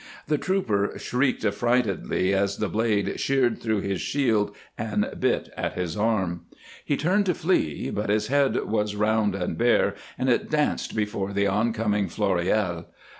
[0.25, 5.95] The trooper shrieked affrightedly as the blade sheared through his shield and bit at his
[5.95, 6.45] arm.
[6.83, 11.33] He turned to flee, but his head was round and bare, and it danced before
[11.33, 12.85] the oncoming Floréal.